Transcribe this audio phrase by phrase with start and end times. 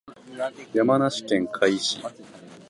[0.73, 1.99] 山梨県甲斐市